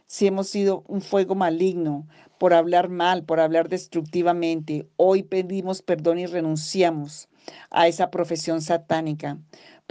Si 0.06 0.26
hemos 0.26 0.48
sido 0.48 0.84
un 0.86 1.00
fuego 1.00 1.34
maligno 1.34 2.06
por 2.38 2.54
hablar 2.54 2.88
mal, 2.88 3.24
por 3.24 3.40
hablar 3.40 3.68
destructivamente, 3.68 4.86
hoy 4.96 5.22
pedimos 5.22 5.82
perdón 5.82 6.18
y 6.18 6.26
renunciamos 6.26 7.28
a 7.70 7.88
esa 7.88 8.10
profesión 8.10 8.60
satánica 8.60 9.38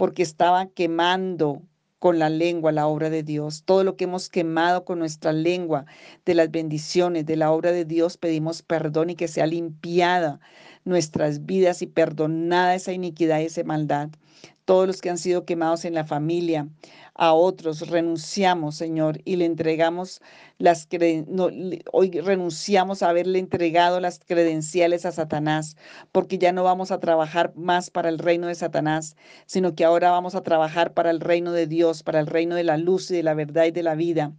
porque 0.02 0.24
estaba 0.24 0.66
quemando 0.66 1.62
con 2.00 2.18
la 2.18 2.28
lengua 2.28 2.72
la 2.72 2.88
obra 2.88 3.08
de 3.08 3.22
Dios. 3.22 3.62
Todo 3.64 3.84
lo 3.84 3.94
que 3.94 4.02
hemos 4.02 4.28
quemado 4.28 4.84
con 4.84 4.98
nuestra 4.98 5.32
lengua 5.32 5.86
de 6.24 6.34
las 6.34 6.50
bendiciones 6.50 7.24
de 7.24 7.36
la 7.36 7.52
obra 7.52 7.70
de 7.70 7.84
Dios, 7.84 8.16
pedimos 8.16 8.62
perdón 8.62 9.10
y 9.10 9.14
que 9.14 9.28
sea 9.28 9.46
limpiada 9.46 10.40
nuestras 10.84 11.46
vidas 11.46 11.82
y 11.82 11.86
perdonada 11.86 12.74
esa 12.74 12.92
iniquidad 12.92 13.38
y 13.38 13.44
esa 13.44 13.62
maldad. 13.62 14.10
Todos 14.64 14.86
los 14.86 15.00
que 15.00 15.10
han 15.10 15.18
sido 15.18 15.44
quemados 15.44 15.84
en 15.84 15.94
la 15.94 16.04
familia, 16.04 16.68
a 17.14 17.32
otros, 17.32 17.88
renunciamos, 17.88 18.76
Señor, 18.76 19.18
y 19.24 19.36
le 19.36 19.44
entregamos 19.44 20.20
las 20.58 20.88
hoy 21.92 22.10
renunciamos 22.12 23.02
a 23.02 23.08
haberle 23.08 23.40
entregado 23.40 23.98
las 23.98 24.20
credenciales 24.20 25.04
a 25.04 25.12
Satanás, 25.12 25.76
porque 26.12 26.38
ya 26.38 26.52
no 26.52 26.62
vamos 26.62 26.92
a 26.92 27.00
trabajar 27.00 27.52
más 27.56 27.90
para 27.90 28.08
el 28.08 28.18
reino 28.18 28.46
de 28.46 28.54
Satanás, 28.54 29.16
sino 29.46 29.74
que 29.74 29.84
ahora 29.84 30.10
vamos 30.10 30.34
a 30.36 30.42
trabajar 30.42 30.94
para 30.94 31.10
el 31.10 31.20
reino 31.20 31.52
de 31.52 31.66
Dios, 31.66 32.02
para 32.02 32.20
el 32.20 32.26
reino 32.28 32.54
de 32.54 32.64
la 32.64 32.76
luz 32.76 33.10
y 33.10 33.16
de 33.16 33.22
la 33.24 33.34
verdad 33.34 33.64
y 33.64 33.72
de 33.72 33.82
la 33.82 33.96
vida. 33.96 34.32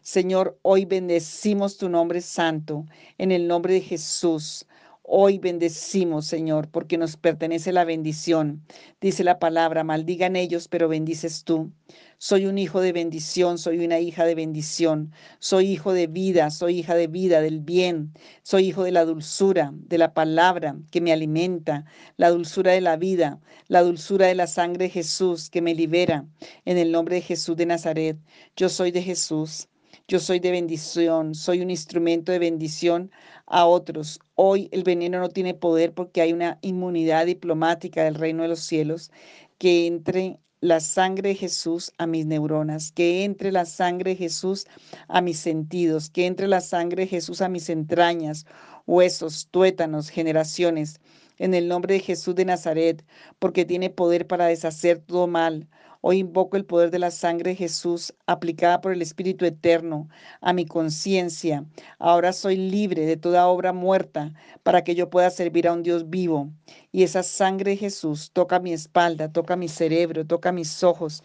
Señor, 0.00 0.58
hoy 0.62 0.84
bendecimos 0.84 1.76
tu 1.78 1.88
nombre 1.88 2.20
santo, 2.20 2.86
en 3.18 3.32
el 3.32 3.46
nombre 3.48 3.74
de 3.74 3.80
Jesús. 3.80 4.66
Hoy 5.08 5.38
bendecimos, 5.38 6.26
Señor, 6.26 6.68
porque 6.68 6.98
nos 6.98 7.16
pertenece 7.16 7.70
la 7.70 7.84
bendición. 7.84 8.66
Dice 9.00 9.22
la 9.22 9.38
palabra, 9.38 9.84
maldigan 9.84 10.34
ellos, 10.34 10.66
pero 10.66 10.88
bendices 10.88 11.44
tú. 11.44 11.70
Soy 12.18 12.46
un 12.46 12.58
hijo 12.58 12.80
de 12.80 12.92
bendición, 12.92 13.56
soy 13.56 13.84
una 13.84 14.00
hija 14.00 14.24
de 14.24 14.34
bendición, 14.34 15.12
soy 15.38 15.68
hijo 15.70 15.92
de 15.92 16.08
vida, 16.08 16.50
soy 16.50 16.80
hija 16.80 16.96
de 16.96 17.06
vida, 17.06 17.40
del 17.40 17.60
bien, 17.60 18.14
soy 18.42 18.66
hijo 18.66 18.82
de 18.82 18.90
la 18.90 19.04
dulzura, 19.04 19.70
de 19.74 19.98
la 19.98 20.12
palabra 20.12 20.76
que 20.90 21.00
me 21.00 21.12
alimenta, 21.12 21.84
la 22.16 22.30
dulzura 22.30 22.72
de 22.72 22.80
la 22.80 22.96
vida, 22.96 23.38
la 23.68 23.82
dulzura 23.82 24.26
de 24.26 24.34
la 24.34 24.48
sangre 24.48 24.86
de 24.86 24.90
Jesús 24.90 25.50
que 25.50 25.62
me 25.62 25.76
libera. 25.76 26.26
En 26.64 26.78
el 26.78 26.90
nombre 26.90 27.14
de 27.14 27.22
Jesús 27.22 27.56
de 27.56 27.66
Nazaret, 27.66 28.18
yo 28.56 28.68
soy 28.68 28.90
de 28.90 29.02
Jesús. 29.02 29.68
Yo 30.08 30.20
soy 30.20 30.38
de 30.38 30.52
bendición, 30.52 31.34
soy 31.34 31.62
un 31.62 31.70
instrumento 31.70 32.30
de 32.30 32.38
bendición 32.38 33.10
a 33.44 33.66
otros. 33.66 34.20
Hoy 34.36 34.68
el 34.70 34.84
veneno 34.84 35.18
no 35.18 35.28
tiene 35.30 35.52
poder 35.52 35.94
porque 35.94 36.20
hay 36.20 36.32
una 36.32 36.58
inmunidad 36.62 37.26
diplomática 37.26 38.04
del 38.04 38.14
reino 38.14 38.44
de 38.44 38.48
los 38.50 38.60
cielos 38.60 39.10
que 39.58 39.88
entre 39.88 40.38
la 40.60 40.78
sangre 40.78 41.30
de 41.30 41.34
Jesús 41.34 41.92
a 41.98 42.06
mis 42.06 42.24
neuronas, 42.24 42.92
que 42.92 43.24
entre 43.24 43.50
la 43.50 43.64
sangre 43.64 44.12
de 44.12 44.16
Jesús 44.16 44.68
a 45.08 45.20
mis 45.20 45.40
sentidos, 45.40 46.08
que 46.08 46.26
entre 46.26 46.46
la 46.46 46.60
sangre 46.60 47.02
de 47.02 47.08
Jesús 47.08 47.40
a 47.42 47.48
mis 47.48 47.68
entrañas, 47.68 48.46
huesos, 48.86 49.48
tuétanos, 49.50 50.10
generaciones, 50.10 51.00
en 51.38 51.52
el 51.52 51.66
nombre 51.66 51.94
de 51.94 52.00
Jesús 52.00 52.36
de 52.36 52.44
Nazaret, 52.44 53.04
porque 53.40 53.64
tiene 53.64 53.90
poder 53.90 54.28
para 54.28 54.46
deshacer 54.46 55.00
todo 55.00 55.26
mal, 55.26 55.68
Hoy 56.08 56.18
invoco 56.18 56.56
el 56.56 56.64
poder 56.64 56.92
de 56.92 57.00
la 57.00 57.10
sangre 57.10 57.50
de 57.50 57.56
Jesús 57.56 58.14
aplicada 58.26 58.80
por 58.80 58.92
el 58.92 59.02
Espíritu 59.02 59.44
Eterno 59.44 60.08
a 60.40 60.52
mi 60.52 60.64
conciencia. 60.64 61.66
Ahora 61.98 62.32
soy 62.32 62.54
libre 62.54 63.04
de 63.06 63.16
toda 63.16 63.48
obra 63.48 63.72
muerta 63.72 64.32
para 64.62 64.84
que 64.84 64.94
yo 64.94 65.10
pueda 65.10 65.30
servir 65.30 65.66
a 65.66 65.72
un 65.72 65.82
Dios 65.82 66.08
vivo. 66.08 66.52
Y 66.92 67.02
esa 67.02 67.24
sangre 67.24 67.72
de 67.72 67.78
Jesús 67.78 68.30
toca 68.32 68.60
mi 68.60 68.72
espalda, 68.72 69.32
toca 69.32 69.56
mi 69.56 69.66
cerebro, 69.66 70.24
toca 70.24 70.52
mis 70.52 70.84
ojos, 70.84 71.24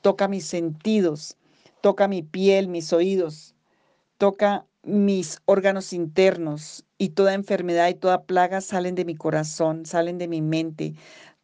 toca 0.00 0.28
mis 0.28 0.46
sentidos, 0.46 1.36
toca 1.82 2.08
mi 2.08 2.22
piel, 2.22 2.68
mis 2.68 2.94
oídos, 2.94 3.54
toca 4.16 4.64
mis 4.82 5.42
órganos 5.44 5.92
internos 5.92 6.86
y 6.96 7.10
toda 7.10 7.34
enfermedad 7.34 7.90
y 7.90 7.94
toda 7.96 8.22
plaga 8.22 8.62
salen 8.62 8.94
de 8.94 9.04
mi 9.04 9.14
corazón, 9.14 9.84
salen 9.84 10.16
de 10.16 10.28
mi 10.28 10.40
mente. 10.40 10.94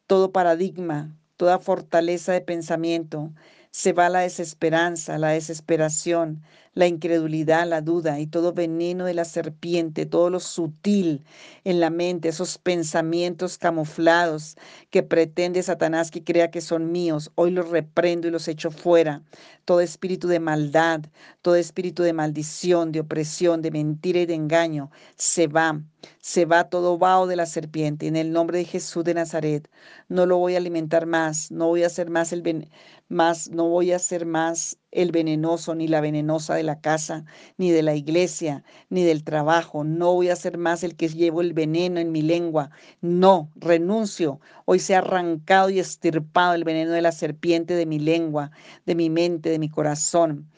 Todo 0.06 0.32
paradigma, 0.32 1.14
toda 1.38 1.58
fortaleza 1.60 2.32
de 2.34 2.42
pensamiento, 2.42 3.32
se 3.70 3.94
va 3.94 4.10
la 4.10 4.20
desesperanza, 4.20 5.18
la 5.18 5.30
desesperación, 5.30 6.42
la 6.78 6.86
incredulidad, 6.86 7.66
la 7.66 7.80
duda 7.80 8.20
y 8.20 8.28
todo 8.28 8.52
veneno 8.52 9.04
de 9.04 9.12
la 9.12 9.24
serpiente, 9.24 10.06
todo 10.06 10.30
lo 10.30 10.38
sutil 10.38 11.24
en 11.64 11.80
la 11.80 11.90
mente, 11.90 12.28
esos 12.28 12.56
pensamientos 12.56 13.58
camuflados 13.58 14.56
que 14.90 15.02
pretende 15.02 15.60
Satanás 15.64 16.12
que 16.12 16.22
crea 16.22 16.52
que 16.52 16.60
son 16.60 16.92
míos, 16.92 17.32
hoy 17.34 17.50
los 17.50 17.68
reprendo 17.70 18.28
y 18.28 18.30
los 18.30 18.46
echo 18.46 18.70
fuera. 18.70 19.24
Todo 19.64 19.80
espíritu 19.80 20.28
de 20.28 20.38
maldad, 20.38 21.00
todo 21.42 21.56
espíritu 21.56 22.04
de 22.04 22.12
maldición, 22.12 22.92
de 22.92 23.00
opresión, 23.00 23.60
de 23.60 23.72
mentira 23.72 24.20
y 24.20 24.26
de 24.26 24.34
engaño, 24.34 24.92
se 25.16 25.48
va, 25.48 25.82
se 26.20 26.44
va 26.44 26.70
todo 26.70 26.96
vaho 26.96 27.26
de 27.26 27.34
la 27.34 27.46
serpiente. 27.46 28.06
En 28.06 28.14
el 28.14 28.30
nombre 28.30 28.58
de 28.58 28.64
Jesús 28.64 29.02
de 29.02 29.14
Nazaret, 29.14 29.68
no 30.08 30.26
lo 30.26 30.38
voy 30.38 30.54
a 30.54 30.58
alimentar 30.58 31.06
más, 31.06 31.50
no 31.50 31.66
voy 31.66 31.82
a 31.82 31.88
hacer 31.88 32.08
más 32.08 32.32
el 32.32 32.68
más, 33.08 33.50
no 33.50 33.68
voy 33.68 33.90
a 33.92 33.98
ser 33.98 34.26
más 34.26 34.78
el 34.90 35.12
venenoso 35.12 35.74
ni 35.74 35.88
la 35.88 36.00
venenosa 36.00 36.54
de 36.54 36.62
la 36.62 36.80
casa, 36.80 37.24
ni 37.56 37.70
de 37.70 37.82
la 37.82 37.94
iglesia, 37.94 38.64
ni 38.88 39.04
del 39.04 39.24
trabajo. 39.24 39.84
No 39.84 40.14
voy 40.14 40.30
a 40.30 40.36
ser 40.36 40.58
más 40.58 40.82
el 40.82 40.96
que 40.96 41.08
llevo 41.08 41.40
el 41.40 41.52
veneno 41.52 42.00
en 42.00 42.12
mi 42.12 42.22
lengua. 42.22 42.70
No, 43.00 43.50
renuncio. 43.56 44.40
Hoy 44.64 44.78
se 44.78 44.94
ha 44.94 44.98
arrancado 44.98 45.70
y 45.70 45.78
estirpado 45.78 46.54
el 46.54 46.64
veneno 46.64 46.92
de 46.92 47.02
la 47.02 47.12
serpiente 47.12 47.74
de 47.74 47.86
mi 47.86 47.98
lengua, 47.98 48.50
de 48.86 48.94
mi 48.94 49.10
mente, 49.10 49.50
de 49.50 49.58
mi 49.58 49.68
corazón, 49.68 50.48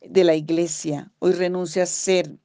de 0.00 0.24
la 0.24 0.34
iglesia. 0.34 1.10
Hoy 1.18 1.32
renuncio 1.32 1.82
a 1.82 1.86
ser 1.86 2.38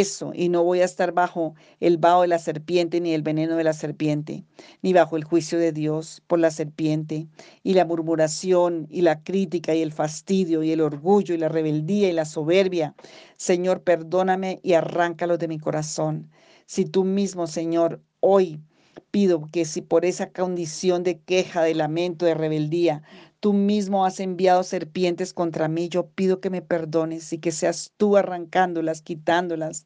eso 0.00 0.32
y 0.34 0.48
no 0.48 0.64
voy 0.64 0.80
a 0.80 0.84
estar 0.84 1.12
bajo 1.12 1.54
el 1.80 1.98
vaho 1.98 2.22
de 2.22 2.28
la 2.28 2.38
serpiente 2.38 3.00
ni 3.00 3.14
el 3.14 3.22
veneno 3.22 3.56
de 3.56 3.64
la 3.64 3.72
serpiente, 3.72 4.44
ni 4.82 4.92
bajo 4.92 5.16
el 5.16 5.24
juicio 5.24 5.58
de 5.58 5.72
Dios 5.72 6.22
por 6.26 6.38
la 6.38 6.50
serpiente 6.50 7.26
y 7.62 7.74
la 7.74 7.84
murmuración 7.84 8.86
y 8.90 9.02
la 9.02 9.22
crítica 9.22 9.74
y 9.74 9.82
el 9.82 9.92
fastidio 9.92 10.62
y 10.62 10.72
el 10.72 10.80
orgullo 10.80 11.34
y 11.34 11.38
la 11.38 11.48
rebeldía 11.48 12.08
y 12.08 12.12
la 12.12 12.24
soberbia. 12.24 12.94
Señor, 13.36 13.82
perdóname 13.82 14.60
y 14.62 14.74
arráncalo 14.74 15.38
de 15.38 15.48
mi 15.48 15.58
corazón. 15.58 16.30
Si 16.66 16.84
tú 16.84 17.04
mismo, 17.04 17.46
Señor, 17.46 18.02
hoy 18.20 18.60
pido 19.10 19.48
que 19.52 19.64
si 19.64 19.80
por 19.80 20.04
esa 20.04 20.30
condición 20.30 21.02
de 21.02 21.20
queja, 21.20 21.62
de 21.62 21.74
lamento, 21.74 22.26
de 22.26 22.34
rebeldía, 22.34 23.02
Tú 23.44 23.52
mismo 23.52 24.06
has 24.06 24.20
enviado 24.20 24.62
serpientes 24.62 25.34
contra 25.34 25.68
mí. 25.68 25.90
Yo 25.90 26.08
pido 26.08 26.40
que 26.40 26.48
me 26.48 26.62
perdones 26.62 27.30
y 27.34 27.38
que 27.40 27.52
seas 27.52 27.92
tú 27.98 28.16
arrancándolas, 28.16 29.02
quitándolas. 29.02 29.84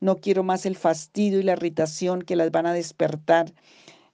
No 0.00 0.18
quiero 0.18 0.44
más 0.44 0.64
el 0.64 0.76
fastidio 0.76 1.40
y 1.40 1.42
la 1.42 1.54
irritación 1.54 2.22
que 2.22 2.36
las 2.36 2.52
van 2.52 2.66
a 2.66 2.72
despertar 2.72 3.52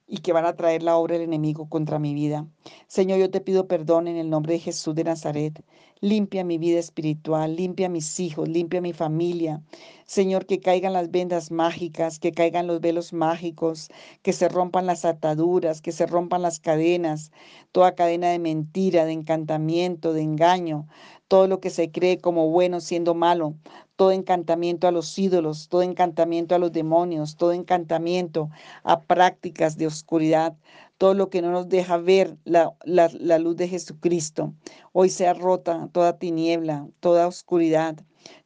y 0.07 0.19
que 0.19 0.33
van 0.33 0.45
a 0.45 0.55
traer 0.55 0.81
la 0.81 0.97
obra 0.97 1.13
del 1.13 1.25
enemigo 1.25 1.69
contra 1.69 1.99
mi 1.99 2.15
vida. 2.15 2.47
Señor, 2.87 3.19
yo 3.19 3.29
te 3.29 3.41
pido 3.41 3.67
perdón 3.67 4.07
en 4.07 4.17
el 4.17 4.29
nombre 4.29 4.53
de 4.53 4.59
Jesús 4.59 4.95
de 4.95 5.03
Nazaret. 5.03 5.63
Limpia 5.99 6.43
mi 6.43 6.57
vida 6.57 6.79
espiritual, 6.79 7.55
limpia 7.55 7.89
mis 7.89 8.19
hijos, 8.19 8.47
limpia 8.47 8.81
mi 8.81 8.93
familia. 8.93 9.61
Señor, 10.05 10.45
que 10.45 10.59
caigan 10.59 10.93
las 10.93 11.11
vendas 11.11 11.51
mágicas, 11.51 12.19
que 12.19 12.31
caigan 12.31 12.67
los 12.67 12.79
velos 12.79 13.13
mágicos, 13.13 13.89
que 14.21 14.31
se 14.31 14.47
rompan 14.47 14.85
las 14.85 15.05
ataduras, 15.05 15.81
que 15.81 15.91
se 15.91 16.05
rompan 16.05 16.41
las 16.41 16.59
cadenas, 16.59 17.31
toda 17.71 17.95
cadena 17.95 18.29
de 18.29 18.39
mentira, 18.39 19.05
de 19.05 19.13
encantamiento, 19.13 20.13
de 20.13 20.21
engaño, 20.21 20.87
todo 21.27 21.47
lo 21.47 21.59
que 21.59 21.69
se 21.69 21.91
cree 21.91 22.19
como 22.19 22.49
bueno 22.49 22.79
siendo 22.79 23.15
malo, 23.15 23.55
todo 23.97 24.11
encantamiento 24.11 24.87
a 24.87 24.91
los 24.91 25.17
ídolos, 25.17 25.67
todo 25.67 25.81
encantamiento 25.81 26.55
a 26.55 26.59
los 26.59 26.71
demonios, 26.71 27.35
todo 27.35 27.51
encantamiento 27.51 28.49
a 28.83 29.01
prácticas 29.01 29.77
de 29.77 29.87
oscuridad, 29.87 30.55
todo 30.97 31.13
lo 31.13 31.29
que 31.29 31.41
no 31.41 31.51
nos 31.51 31.69
deja 31.69 31.97
ver 31.97 32.37
la, 32.43 32.75
la, 32.83 33.39
luz 33.39 33.55
de 33.55 33.67
Jesucristo. 33.67 34.53
Hoy 34.93 35.09
sea 35.09 35.33
rota 35.33 35.89
toda 35.91 36.17
tiniebla, 36.17 36.87
toda 36.99 37.27
oscuridad. 37.27 37.97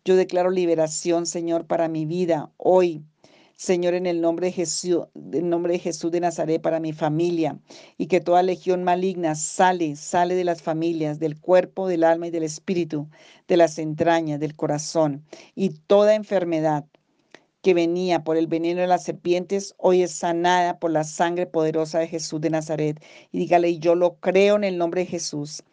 Yo 0.03 0.15
declaro 0.15 0.50
liberación, 0.50 1.25
Señor, 1.25 1.65
para 1.65 1.88
mi 1.88 2.05
vida 2.05 2.51
hoy. 2.58 3.03
Señor, 3.55 3.93
en 3.93 4.08
el 4.08 4.22
nombre 4.22 4.48
de 4.48 4.53
Jesús, 4.53 5.05
en 5.13 5.50
nombre 5.50 5.74
de 5.74 5.79
Jesús 5.79 6.12
de 6.12 6.20
Nazaret 6.20 6.60
para 6.60 6.79
mi 6.79 6.93
familia 6.93 7.60
y 7.96 8.08
que 8.08 8.20
toda 8.20 8.41
legión 8.41 8.84
maligna 8.84 9.36
sale, 9.36 9.96
sale 9.96 10.34
de 10.34 10.43
las 10.43 10.63
familias, 10.63 11.20
del 11.20 11.39
cuerpo, 11.39 11.88
del 11.88 12.03
alma 12.03 12.25
y 12.25 12.31
del 12.31 12.41
espíritu, 12.41 13.08
de 13.48 13.58
las 13.58 13.77
entrañas, 13.77 14.39
del 14.39 14.55
corazón 14.55 15.24
y 15.53 15.70
toda 15.70 16.15
enfermedad 16.15 16.86
que 17.61 17.73
venía 17.73 18.23
por 18.23 18.37
el 18.37 18.47
veneno 18.47 18.81
de 18.81 18.87
las 18.87 19.03
serpientes, 19.03 19.75
hoy 19.77 20.03
es 20.03 20.11
sanada 20.11 20.79
por 20.79 20.91
la 20.91 21.03
sangre 21.03 21.45
poderosa 21.47 21.99
de 21.99 22.07
Jesús 22.07 22.41
de 22.41 22.49
Nazaret. 22.49 23.03
Y 23.31 23.39
dígale, 23.39 23.79
yo 23.79 23.95
lo 23.95 24.15
creo 24.19 24.55
en 24.55 24.63
el 24.63 24.77
nombre 24.77 25.01
de 25.01 25.07
Jesús 25.07 25.63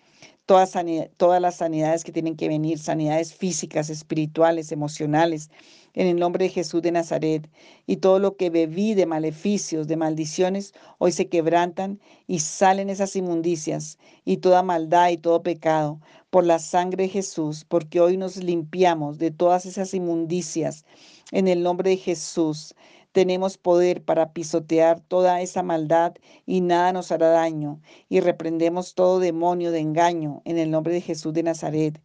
todas, 0.49 0.73
todas 1.19 1.43
las 1.43 1.57
sanidades 1.57 2.05
que 2.05 2.13
tienen 2.13 2.35
que 2.35 2.49
venir, 2.49 2.79
sanidades 2.79 3.35
físicas, 3.35 3.91
espirituales, 3.91 4.73
emocionales, 4.73 5.51
en 5.99 6.07
el 6.07 6.17
nombre 6.17 6.45
de 6.45 6.51
Jesús 6.51 6.81
de 6.81 6.93
Nazaret. 6.93 7.51
Y 7.85 7.97
todo 7.97 8.21
lo 8.21 8.37
que 8.37 8.51
bebí 8.51 8.95
de 8.95 9.05
maleficios, 9.05 9.89
de 9.89 9.97
maldiciones, 9.97 10.73
hoy 10.99 11.11
se 11.11 11.29
quebrantan 11.29 12.01
y 12.29 12.39
salen 12.39 12.89
esas 12.89 13.17
inmundicias 13.17 13.99
y 14.25 14.37
toda 14.37 14.63
maldad 14.63 15.11
y 15.11 15.17
todo 15.17 15.43
pecado 15.43 16.01
por 16.31 16.47
la 16.47 16.61
sangre 16.61 17.05
de 17.05 17.09
Jesús, 17.09 17.65
porque 17.65 18.01
hoy 18.01 18.17
nos 18.17 18.37
limpiamos 18.37 19.19
de 19.19 19.33
todas 19.33 19.67
esas 19.67 19.93
inmundicias 19.93 20.85
en 21.33 21.49
el 21.49 21.65
nombre 21.65 21.91
de 21.91 21.97
Jesús. 21.97 22.77
Tenemos 23.11 23.59
poder 23.59 24.05
para 24.05 24.33
pisotear 24.33 25.01
toda 25.01 25.41
esa 25.41 25.65
maldad 25.65 26.15
y 26.47 26.61
nada 26.61 26.93
nos 26.93 27.11
hará 27.11 27.31
daño. 27.31 27.81
Y 28.09 28.21
reprendemos 28.21 28.95
todo 28.95 29.19
demonio 29.19 29.73
de 29.73 29.81
engaño 29.81 30.43
en 30.45 30.59
el 30.59 30.71
nombre 30.71 30.95
de 30.95 31.01
Jesús 31.01 31.33
de 31.33 31.43
Nazaret. 31.43 32.01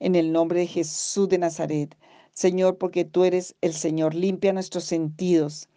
En 0.00 0.16
el 0.16 0.32
nombre 0.32 0.58
de 0.58 0.66
Jesús 0.66 1.28
de 1.28 1.38
Nazaret. 1.38 1.96
Señor, 2.36 2.76
porque 2.76 3.06
tú 3.06 3.24
eres 3.24 3.56
el 3.62 3.72
Señor, 3.72 4.14
limpia 4.14 4.52
nuestros 4.52 4.84
sentidos. 4.84 5.70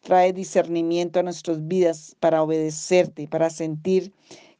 Trae 0.00 0.32
discernimiento 0.32 1.20
a 1.20 1.22
nuestras 1.22 1.68
vidas 1.68 2.16
para 2.18 2.42
obedecerte, 2.42 3.28
para 3.28 3.50
sentir 3.50 4.14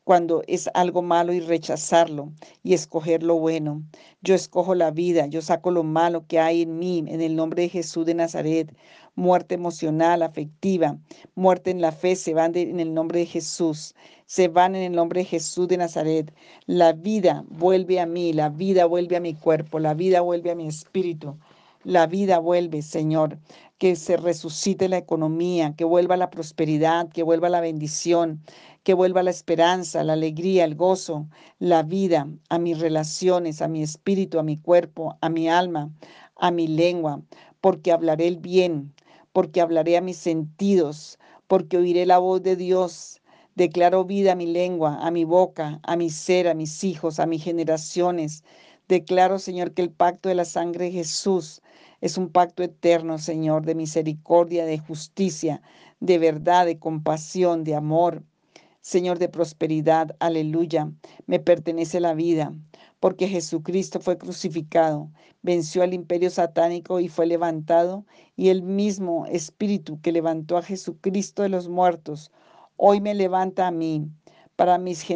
cuando 0.08 0.42
es 0.46 0.70
algo 0.72 1.02
malo 1.02 1.34
y 1.34 1.40
rechazarlo 1.40 2.32
y 2.62 2.72
escoger 2.72 3.22
lo 3.22 3.38
bueno. 3.38 3.82
Yo 4.22 4.34
escojo 4.34 4.74
la 4.74 4.90
vida, 4.90 5.26
yo 5.26 5.42
saco 5.42 5.70
lo 5.70 5.82
malo 5.82 6.24
que 6.26 6.40
hay 6.40 6.62
en 6.62 6.78
mí 6.78 7.04
en 7.06 7.20
el 7.20 7.36
nombre 7.36 7.64
de 7.64 7.68
Jesús 7.68 8.06
de 8.06 8.14
Nazaret. 8.14 8.74
Muerte 9.16 9.56
emocional, 9.56 10.22
afectiva, 10.22 10.96
muerte 11.34 11.70
en 11.70 11.82
la 11.82 11.92
fe 11.92 12.16
se 12.16 12.32
van 12.32 12.56
en 12.56 12.80
el 12.80 12.94
nombre 12.94 13.18
de 13.18 13.26
Jesús. 13.26 13.94
Se 14.24 14.48
van 14.48 14.74
en 14.74 14.82
el 14.84 14.92
nombre 14.92 15.20
de 15.20 15.26
Jesús 15.26 15.68
de 15.68 15.76
Nazaret. 15.76 16.32
La 16.64 16.94
vida 16.94 17.44
vuelve 17.50 18.00
a 18.00 18.06
mí, 18.06 18.32
la 18.32 18.48
vida 18.48 18.86
vuelve 18.86 19.16
a 19.16 19.20
mi 19.20 19.34
cuerpo, 19.34 19.78
la 19.78 19.92
vida 19.92 20.22
vuelve 20.22 20.50
a 20.50 20.54
mi 20.54 20.68
espíritu. 20.68 21.36
La 21.84 22.06
vida 22.06 22.38
vuelve, 22.38 22.80
Señor 22.80 23.38
que 23.78 23.94
se 23.94 24.16
resucite 24.16 24.88
la 24.88 24.98
economía, 24.98 25.74
que 25.76 25.84
vuelva 25.84 26.16
la 26.16 26.30
prosperidad, 26.30 27.08
que 27.10 27.22
vuelva 27.22 27.48
la 27.48 27.60
bendición, 27.60 28.42
que 28.88 28.94
vuelva 28.94 29.22
la 29.22 29.28
esperanza, 29.28 30.02
la 30.02 30.14
alegría, 30.14 30.64
el 30.64 30.74
gozo, 30.74 31.28
la 31.58 31.82
vida 31.82 32.26
a 32.48 32.58
mis 32.58 32.78
relaciones, 32.78 33.60
a 33.60 33.68
mi 33.68 33.82
espíritu, 33.82 34.38
a 34.38 34.42
mi 34.42 34.56
cuerpo, 34.56 35.18
a 35.20 35.28
mi 35.28 35.46
alma, 35.46 35.90
a 36.36 36.50
mi 36.50 36.66
lengua, 36.68 37.20
porque 37.60 37.92
hablaré 37.92 38.28
el 38.28 38.38
bien, 38.38 38.94
porque 39.34 39.60
hablaré 39.60 39.98
a 39.98 40.00
mis 40.00 40.16
sentidos, 40.16 41.18
porque 41.48 41.76
oiré 41.76 42.06
la 42.06 42.16
voz 42.16 42.42
de 42.42 42.56
Dios. 42.56 43.20
Declaro 43.56 44.06
vida 44.06 44.32
a 44.32 44.36
mi 44.36 44.46
lengua, 44.46 44.96
a 45.06 45.10
mi 45.10 45.24
boca, 45.24 45.80
a 45.82 45.94
mi 45.94 46.08
ser, 46.08 46.48
a 46.48 46.54
mis 46.54 46.82
hijos, 46.82 47.20
a 47.20 47.26
mis 47.26 47.44
generaciones. 47.44 48.42
Declaro, 48.88 49.38
Señor, 49.38 49.74
que 49.74 49.82
el 49.82 49.90
pacto 49.90 50.30
de 50.30 50.34
la 50.34 50.46
sangre 50.46 50.86
de 50.86 50.92
Jesús 50.92 51.60
es 52.00 52.16
un 52.16 52.30
pacto 52.30 52.62
eterno, 52.62 53.18
Señor, 53.18 53.66
de 53.66 53.74
misericordia, 53.74 54.64
de 54.64 54.78
justicia, 54.78 55.60
de 56.00 56.18
verdad, 56.18 56.64
de 56.64 56.78
compasión, 56.78 57.64
de 57.64 57.74
amor. 57.74 58.24
Señor 58.80 59.18
de 59.18 59.28
prosperidad, 59.28 60.16
aleluya, 60.20 60.90
me 61.26 61.40
pertenece 61.40 62.00
la 62.00 62.14
vida, 62.14 62.54
porque 63.00 63.28
Jesucristo 63.28 64.00
fue 64.00 64.18
crucificado, 64.18 65.10
venció 65.42 65.82
al 65.82 65.94
imperio 65.94 66.30
satánico 66.30 67.00
y 67.00 67.08
fue 67.08 67.26
levantado, 67.26 68.06
y 68.36 68.48
el 68.48 68.62
mismo 68.62 69.26
Espíritu 69.26 70.00
que 70.00 70.12
levantó 70.12 70.56
a 70.56 70.62
Jesucristo 70.62 71.42
de 71.42 71.48
los 71.48 71.68
muertos, 71.68 72.30
hoy 72.76 73.00
me 73.00 73.14
levanta 73.14 73.66
a 73.66 73.70
mí, 73.70 74.08
para, 74.58 74.76
mis 74.78 75.06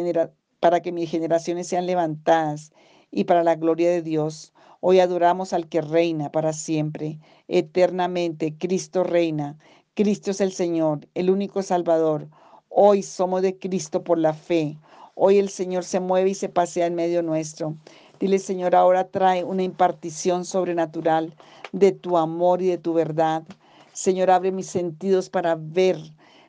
para 0.61 0.81
que 0.81 0.93
mis 0.93 1.09
generaciones 1.09 1.67
sean 1.67 1.85
levantadas 1.85 2.71
y 3.11 3.25
para 3.25 3.43
la 3.43 3.55
gloria 3.55 3.91
de 3.91 4.01
Dios. 4.01 4.53
Hoy 4.79 4.99
adoramos 4.99 5.51
al 5.51 5.67
que 5.67 5.81
reina 5.81 6.31
para 6.31 6.53
siempre, 6.53 7.19
eternamente. 7.49 8.57
Cristo 8.57 9.03
reina. 9.03 9.57
Cristo 9.95 10.31
es 10.31 10.39
el 10.39 10.53
Señor, 10.53 11.07
el 11.13 11.29
único 11.29 11.61
Salvador. 11.61 12.29
Hoy 12.75 13.03
somos 13.03 13.43
de 13.43 13.59
Cristo 13.59 14.03
por 14.03 14.17
la 14.17 14.33
fe. 14.33 14.79
Hoy 15.13 15.37
el 15.37 15.49
Señor 15.49 15.83
se 15.83 15.99
mueve 15.99 16.31
y 16.31 16.33
se 16.33 16.49
pasea 16.49 16.87
en 16.87 16.95
medio 16.95 17.21
nuestro. 17.21 17.75
Dile, 18.19 18.39
Señor, 18.39 18.73
ahora 18.73 19.09
trae 19.09 19.43
una 19.43 19.61
impartición 19.61 20.43
sobrenatural 20.43 21.35
de 21.71 21.91
tu 21.91 22.17
amor 22.17 22.63
y 22.63 22.69
de 22.69 22.79
tu 22.79 22.95
verdad. 22.95 23.43
Señor, 23.91 24.31
abre 24.31 24.51
mis 24.51 24.65
sentidos 24.65 25.29
para 25.29 25.53
ver, 25.55 25.99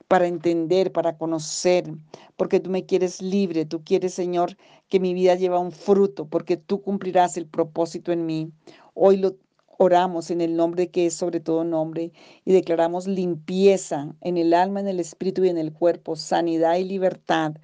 para 0.08 0.26
entender, 0.26 0.92
para 0.92 1.18
conocer, 1.18 1.92
porque 2.38 2.58
tú 2.58 2.70
me 2.70 2.86
quieres 2.86 3.20
libre. 3.20 3.66
Tú 3.66 3.84
quieres, 3.84 4.14
Señor, 4.14 4.56
que 4.88 5.00
mi 5.00 5.12
vida 5.12 5.34
lleve 5.34 5.58
un 5.58 5.72
fruto, 5.72 6.24
porque 6.24 6.56
tú 6.56 6.80
cumplirás 6.80 7.36
el 7.36 7.46
propósito 7.46 8.12
en 8.12 8.24
mí. 8.24 8.50
Hoy 8.94 9.18
lo 9.18 9.36
Oramos 9.78 10.30
en 10.30 10.40
el 10.40 10.56
nombre 10.56 10.88
que 10.88 11.06
es 11.06 11.14
sobre 11.14 11.40
todo 11.40 11.64
nombre 11.64 12.12
y 12.44 12.52
declaramos 12.52 13.06
limpieza 13.06 14.14
en 14.20 14.36
el 14.36 14.54
alma, 14.54 14.80
en 14.80 14.88
el 14.88 15.00
espíritu 15.00 15.44
y 15.44 15.48
en 15.48 15.58
el 15.58 15.72
cuerpo, 15.72 16.16
sanidad 16.16 16.76
y 16.76 16.84
libertad, 16.84 17.54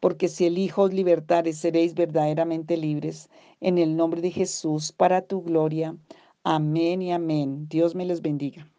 porque 0.00 0.28
si 0.28 0.46
el 0.46 0.58
Hijo 0.58 0.82
os 0.82 0.92
libertare, 0.92 1.52
seréis 1.52 1.94
verdaderamente 1.94 2.76
libres. 2.76 3.28
En 3.60 3.78
el 3.78 3.96
nombre 3.96 4.20
de 4.20 4.32
Jesús, 4.32 4.90
para 4.90 5.22
tu 5.22 5.42
gloria. 5.42 5.96
Amén 6.42 7.02
y 7.02 7.12
amén. 7.12 7.68
Dios 7.68 7.94
me 7.94 8.04
les 8.04 8.20
bendiga. 8.22 8.71